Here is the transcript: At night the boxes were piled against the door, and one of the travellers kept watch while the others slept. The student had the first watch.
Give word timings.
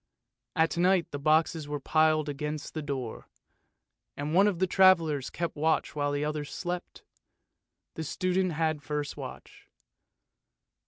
At 0.55 0.77
night 0.79 1.11
the 1.11 1.19
boxes 1.19 1.67
were 1.67 1.79
piled 1.79 2.27
against 2.27 2.73
the 2.73 2.81
door, 2.81 3.29
and 4.17 4.33
one 4.33 4.47
of 4.47 4.57
the 4.57 4.65
travellers 4.65 5.29
kept 5.29 5.55
watch 5.55 5.95
while 5.95 6.11
the 6.11 6.25
others 6.25 6.51
slept. 6.51 7.03
The 7.93 8.03
student 8.03 8.53
had 8.53 8.77
the 8.79 8.85
first 8.85 9.15
watch. 9.15 9.69